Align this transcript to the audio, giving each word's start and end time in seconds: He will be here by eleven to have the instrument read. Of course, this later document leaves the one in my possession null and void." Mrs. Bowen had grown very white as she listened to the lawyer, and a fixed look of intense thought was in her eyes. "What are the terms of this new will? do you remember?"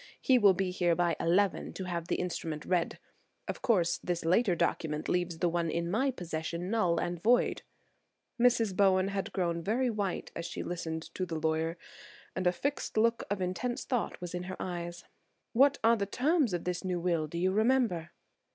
He 0.19 0.39
will 0.39 0.55
be 0.55 0.71
here 0.71 0.95
by 0.95 1.15
eleven 1.19 1.73
to 1.73 1.83
have 1.83 2.07
the 2.07 2.15
instrument 2.15 2.65
read. 2.65 2.97
Of 3.47 3.61
course, 3.61 3.99
this 3.99 4.25
later 4.25 4.55
document 4.55 5.07
leaves 5.07 5.37
the 5.37 5.47
one 5.47 5.69
in 5.69 5.91
my 5.91 6.09
possession 6.09 6.71
null 6.71 6.97
and 6.97 7.21
void." 7.21 7.61
Mrs. 8.41 8.75
Bowen 8.75 9.09
had 9.09 9.31
grown 9.31 9.61
very 9.61 9.91
white 9.91 10.31
as 10.35 10.47
she 10.47 10.63
listened 10.63 11.03
to 11.13 11.27
the 11.27 11.37
lawyer, 11.39 11.77
and 12.35 12.47
a 12.47 12.51
fixed 12.51 12.97
look 12.97 13.25
of 13.29 13.41
intense 13.41 13.85
thought 13.85 14.19
was 14.19 14.33
in 14.33 14.45
her 14.45 14.57
eyes. 14.59 15.03
"What 15.53 15.77
are 15.83 15.95
the 15.95 16.07
terms 16.07 16.55
of 16.55 16.63
this 16.63 16.83
new 16.83 16.99
will? 16.99 17.27
do 17.27 17.37
you 17.37 17.51
remember?" 17.51 18.09